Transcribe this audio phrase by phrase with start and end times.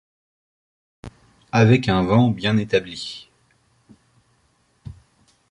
[1.51, 3.29] Avec un vent bien établi